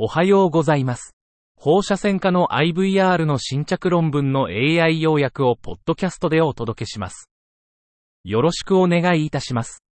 [0.00, 1.16] おはようございます。
[1.56, 7.28] 放射線科の IVR の新着論文の AI 要約をポッドキャストでお届けします。
[8.22, 9.82] よろしくお願いいたします。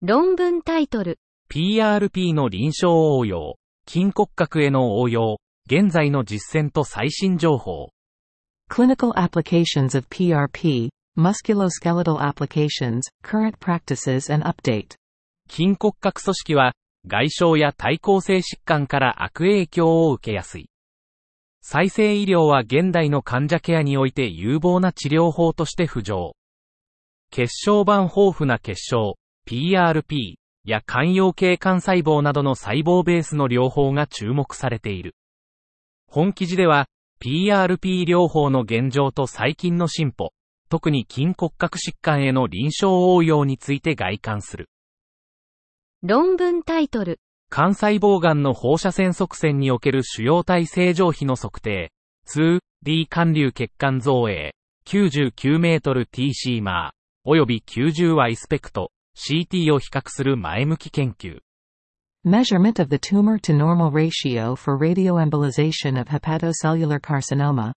[0.00, 1.18] 論文タイトル、
[1.52, 3.56] PRP の臨床応用、
[3.86, 5.36] 筋骨格への応用、
[5.66, 7.90] 現在の実践と最新情報。
[8.70, 14.94] Clinical applications of PRP, musculoskeletal applications, current practices and update.
[15.50, 16.72] 筋骨格組織は、
[17.06, 20.68] 外傷や対抗性疾患から悪影響を受けやすい。
[21.62, 26.34] 再生医療は現代の患者ケアにおいて有望な治療法として浮上。
[27.30, 35.14] 血小板豊富な血小、PRP や肝陽系幹細胞などの細胞ベースの療法が注目されている。
[36.06, 36.86] 本記事では、
[37.22, 40.32] PRP 療法の現状と最近の進歩、
[40.70, 44.68] 特に筋骨格疾患への臨床応用について外観する。
[46.02, 51.92] 論文タイトル、肝細胞癌の放射線側線における腫瘍体正常比の測定、
[52.26, 54.54] 2D 管流血管造影、
[54.86, 61.40] 99メートル TC マー、及び 90Y スペクト、CT を比較する前向き研究。
[62.24, 67.74] Measurement of the tumor to normal ratio for radioembolization of hepatocellular carcinoma.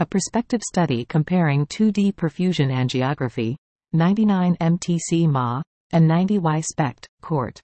[0.00, 3.54] A prospective study comparing 2D perfusion angiography,
[3.92, 5.62] 99 MTC Ma, and
[5.94, 7.60] 90Y SPECT, court.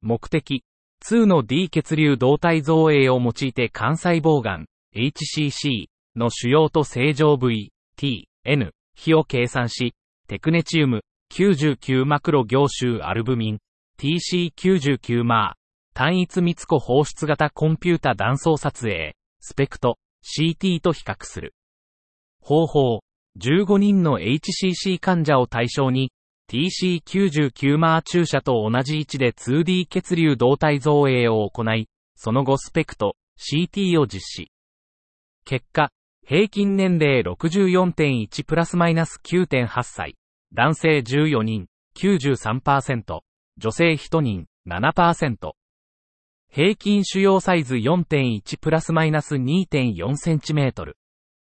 [0.00, 0.62] 目的、
[1.04, 9.94] 2の D 血流動体造影を用いて肝細胞癌、HCC の腫瘍と正常部位、T、N、比を計算し、
[10.28, 11.02] テクネチウム、
[11.34, 13.58] 99マクロ凝集アルブミン、
[13.98, 15.54] TC99 マー、
[15.94, 21.54] 単一密個放出型コンピュータ断層撮影、スペクト、CT と比較する。
[22.40, 23.00] 方法、
[23.38, 26.12] 15人の HCC 患者を対象に、
[26.50, 34.50] TC99 マー注射と同じ位置で 2D 血流動体造影を行い、その後スペクト、CT を実施。
[35.44, 35.90] 結果、
[36.26, 40.16] 平均年齢64.1プラスマイナス9.8歳、
[40.52, 41.66] 男性14人、
[41.96, 43.20] 93%、
[43.58, 45.52] 女性1人、7%。
[46.50, 50.96] 平均主要サイズ4.1プラスマイナス2.4センチメートル。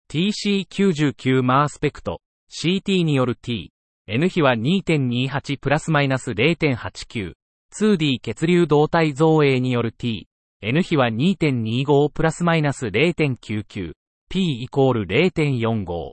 [0.10, 3.73] TC99 マースペクト、CT による T、
[4.06, 7.34] N 比は2.28プラスマイナス0.89。
[7.74, 10.28] 2D 血流動体造影による T、
[10.62, 13.94] N 比は2.25プラスマイナス0.99。
[14.30, 16.12] P イコール0.45。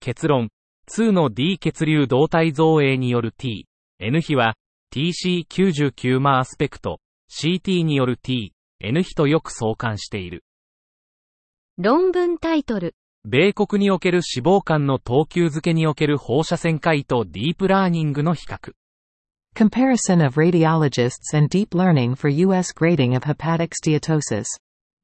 [0.00, 0.50] 結論、
[0.88, 3.66] 2の D 血流動体造影による T、
[4.00, 4.54] N 比は
[4.92, 6.98] TC99 マースペクト、
[7.30, 10.42] CT による T、N 比とよく相関している。
[11.78, 12.96] 論文タイトル、
[13.26, 18.72] 米国における脂肪肝の等級付けにおける放射線科医とディープラーニングの比較。
[19.54, 22.74] Comparison of radiologists and deep learning for U.S.
[22.74, 24.46] grading of hepatic steatosis.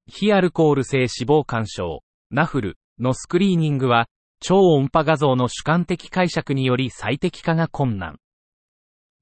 [0.09, 2.00] 非アルコール性脂肪肝症、
[2.31, 4.06] ナフルのスクリーニングは、
[4.41, 8.16] 超音波画像の主観的解釈により最適化が困難。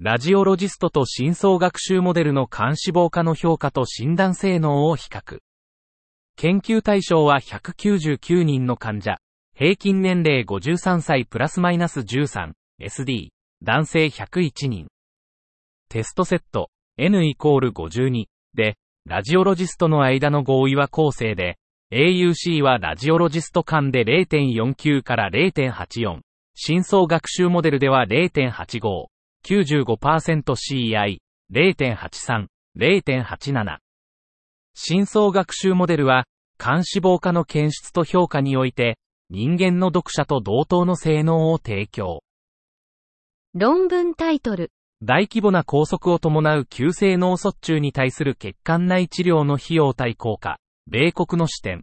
[0.01, 5.41] ラジオロジストと深層学習モデルの肝脂肪化の評価と診断性能を比較。
[6.37, 9.17] 研究対象は199人の患者。
[9.57, 12.53] 平均年齢53歳プラスマイナス13、
[12.83, 13.29] SD、
[13.63, 14.89] 男性101人。
[15.89, 18.25] テストセット、N イコール52
[18.55, 21.59] で、ラジオロジストの間の合意は公正で、
[21.93, 26.21] AUC はラジオロジスト間で0.49から0.84、
[26.57, 29.07] 深層学習モデルでは0.85、
[29.47, 31.19] 95%CI、
[31.53, 32.47] 0.83、
[32.77, 33.84] 0.87。
[34.75, 36.25] 深層学習モデルは、
[36.59, 38.99] 肝脂肪化の検出と評価において、
[39.31, 42.23] 人間の読者と同等の性能を提供。
[43.55, 51.83] 論文タイトル、大規模な拘束を伴う急性脳卒中に対する血管内治療の費用対効果、米国の視点。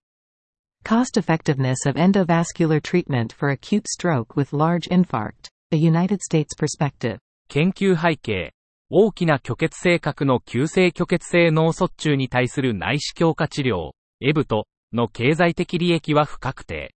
[0.83, 5.49] Cost effectiveness of endovascular treatment for acute stroke with large infarct.
[5.71, 7.19] A United States perspective.
[7.47, 8.51] 研究背景。
[8.93, 16.93] 大きな虚血性核の急性虚血性脳卒中に対する内視強化治療、エブトの経済的利益は不確定。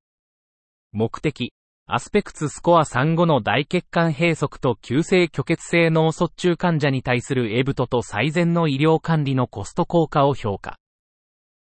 [0.92, 1.54] 目的。
[1.88, 10.78] アスペクツスコア35の大血管閉塞と急性虚血性脳卒中患者に対するエブトと最善の医療管理のコスト効果を評価。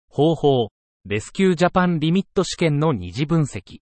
[0.09, 0.67] 方法。
[1.05, 3.79] レスキュージャパンリミット試験の二次分析。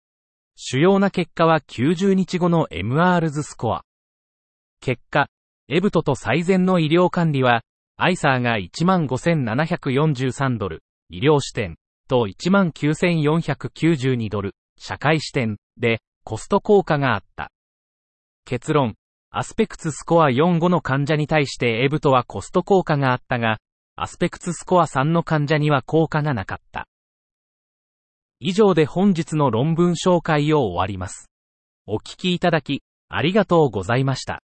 [0.57, 3.85] 主要な結果は90日後の MR ズスコア。
[4.81, 5.29] 結果、
[5.73, 7.63] エブトと最善の医療管理は、
[7.97, 11.77] アイサーが15,743ドル、医療視点、
[12.09, 17.53] と19,492ドル、社会視点、で、コスト効果があった。
[18.45, 18.97] 結論、
[19.31, 23.59] アスペクツスコア45の患者に対してエブトはコスト効果があったが、
[23.95, 26.89] アスペクツスコア3の患者には効果がなかった。
[28.41, 31.31] 以上で本日の論文紹介を終わります。
[31.87, 34.43] お聞きいただき、ありがとうございました。